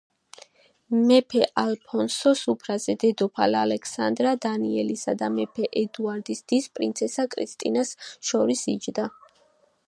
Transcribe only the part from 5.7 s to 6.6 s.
ედუარდის